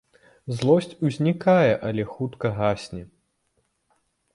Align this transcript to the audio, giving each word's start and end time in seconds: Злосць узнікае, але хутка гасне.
Злосць 0.61 0.95
узнікае, 1.09 1.73
але 1.91 2.03
хутка 2.17 2.47
гасне. 2.59 3.03